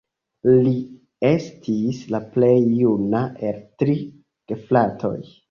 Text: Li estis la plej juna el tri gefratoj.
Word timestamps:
Li 0.67 0.71
estis 1.31 1.99
la 2.15 2.21
plej 2.39 2.55
juna 2.79 3.21
el 3.51 3.61
tri 3.85 3.97
gefratoj. 4.55 5.15